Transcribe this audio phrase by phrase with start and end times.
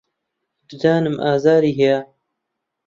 [0.69, 1.99] ددانم ئازاری هەیە.